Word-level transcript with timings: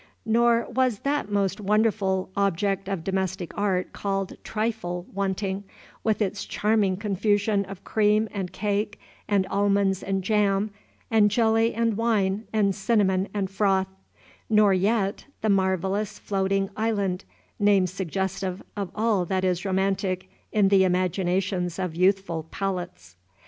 Nor 0.25 0.67
was 0.67 1.01
that 1.01 1.31
most 1.31 1.61
wonderful 1.61 2.31
object 2.35 2.89
of 2.89 3.03
domestic 3.03 3.51
art 3.55 3.93
called 3.93 4.35
trifle 4.43 5.05
wanting, 5.13 5.63
with 6.03 6.23
its 6.23 6.43
charming 6.43 6.97
confusion 6.97 7.65
of 7.65 7.83
cream 7.83 8.27
and 8.31 8.51
cake 8.51 8.99
and 9.27 9.45
almonds 9.51 10.01
and 10.01 10.23
jam 10.23 10.71
and 11.11 11.29
jelly 11.29 11.75
and 11.75 11.97
wine 11.97 12.47
and 12.51 12.73
cinnamon 12.73 13.27
and 13.31 13.51
froth; 13.51 13.93
nor 14.49 14.73
yet 14.73 15.27
the 15.41 15.49
marvellous 15.49 16.17
floating 16.17 16.71
island, 16.75 17.23
name 17.59 17.85
suggestive 17.85 18.63
of 18.75 18.89
all 18.95 19.23
that 19.25 19.43
is 19.43 19.65
romantic 19.65 20.31
in 20.51 20.69
the 20.69 20.83
imaginations 20.83 21.77
of 21.77 21.95
youthful 21.95 22.47
palates. 22.49 23.17